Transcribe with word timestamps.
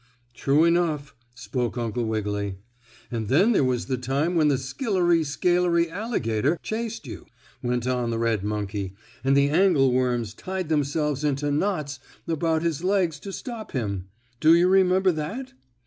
"True 0.33 0.63
enough," 0.63 1.13
spoke 1.35 1.77
Uncle 1.77 2.03
Wiggily. 2.07 2.55
"And 3.11 3.27
then 3.27 3.51
there 3.51 3.63
was 3.63 3.85
the 3.85 3.99
time 3.99 4.33
when 4.33 4.47
the 4.47 4.57
skillery 4.57 5.23
scalery 5.23 5.91
alligator 5.91 6.57
chased 6.63 7.05
you," 7.05 7.27
went 7.61 7.85
on 7.85 8.09
the 8.09 8.17
red 8.17 8.43
monkey, 8.43 8.95
"and 9.23 9.37
the 9.37 9.49
angle 9.49 9.91
worms 9.91 10.33
tied 10.33 10.69
themselves 10.69 11.23
into 11.23 11.51
knots 11.51 11.99
about 12.27 12.63
his 12.63 12.83
legs 12.83 13.19
to 13.19 13.31
stop 13.31 13.73
him. 13.73 14.05
Do 14.39 14.55
you 14.55 14.67
remember 14.69 15.11
that?" 15.11 15.53